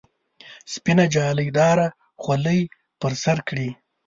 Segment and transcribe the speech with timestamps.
[0.73, 1.87] سپینه جالۍ داره
[2.21, 2.61] خولۍ
[2.99, 3.69] پر سر کړي.